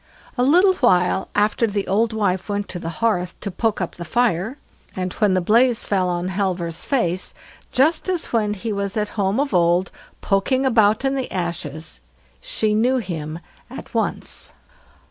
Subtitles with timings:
[0.35, 4.03] A little while after the old wife went to the hearth to poke up the
[4.03, 4.57] fire,
[4.95, 7.35] and when the blaze fell on Halvor's face,
[7.71, 12.01] just as when he was at home of old poking about in the ashes,
[12.41, 13.37] she knew him
[13.69, 14.53] at once.